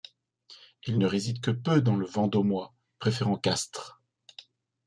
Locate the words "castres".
3.37-4.01